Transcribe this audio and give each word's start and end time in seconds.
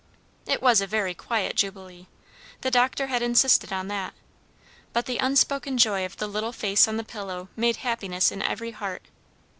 It 0.47 0.63
was 0.63 0.81
a 0.81 0.87
very 0.87 1.13
quiet 1.13 1.55
jubilee. 1.55 2.07
The 2.61 2.71
doctor 2.71 3.05
had 3.05 3.21
insisted 3.21 3.71
on 3.71 3.87
that; 3.89 4.15
but 4.93 5.05
the 5.05 5.19
unspoken 5.19 5.77
joy 5.77 6.03
of 6.05 6.17
the 6.17 6.25
little 6.25 6.51
face 6.53 6.87
on 6.87 6.97
the 6.97 7.03
pillow 7.03 7.49
made 7.55 7.75
happiness 7.85 8.31
in 8.31 8.41
every 8.41 8.71
heart. 8.71 9.03